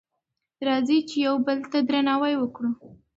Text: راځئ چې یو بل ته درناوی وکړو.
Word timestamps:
راځئ 0.67 0.99
چې 1.09 1.15
یو 1.27 1.35
بل 1.45 1.59
ته 1.71 1.77
درناوی 1.87 2.33
وکړو. 2.37 2.69